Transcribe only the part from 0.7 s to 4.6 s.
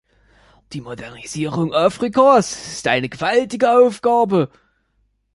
Die Modernisierung Afrikas ist eine gewaltige Aufgabe.